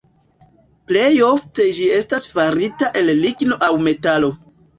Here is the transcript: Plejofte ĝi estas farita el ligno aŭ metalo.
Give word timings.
Plejofte 0.91 1.67
ĝi 1.81 1.89
estas 1.99 2.25
farita 2.33 2.91
el 3.03 3.13
ligno 3.21 3.61
aŭ 3.71 3.71
metalo. 3.91 4.33